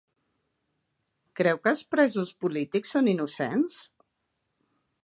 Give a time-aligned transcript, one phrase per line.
[1.41, 3.79] Creu que els presos polítics són innocents?